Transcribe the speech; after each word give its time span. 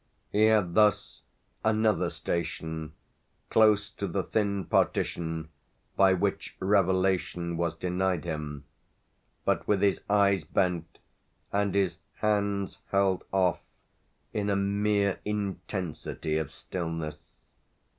He 0.31 0.45
had 0.45 0.73
thus 0.73 1.21
another 1.63 2.09
station, 2.09 2.93
close 3.51 3.91
to 3.91 4.07
the 4.07 4.23
thin 4.23 4.65
partition 4.65 5.49
by 5.95 6.13
which 6.13 6.55
revelation 6.59 7.55
was 7.55 7.75
denied 7.75 8.25
him; 8.25 8.63
but 9.45 9.67
with 9.67 9.83
his 9.83 10.01
eyes 10.09 10.43
bent 10.43 10.97
and 11.53 11.75
his 11.75 11.99
hands 12.15 12.79
held 12.87 13.25
off 13.31 13.61
in 14.33 14.49
a 14.49 14.55
mere 14.55 15.19
intensity 15.23 16.35
of 16.39 16.51
stillness. 16.51 17.41